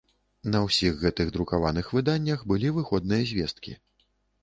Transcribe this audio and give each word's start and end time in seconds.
На 0.53 0.61
ўсіх 0.67 0.97
гэтых 1.03 1.27
друкаваных 1.35 1.93
выданнях 1.99 2.39
былі 2.55 2.75
выходныя 2.81 3.23
звесткі. 3.37 3.81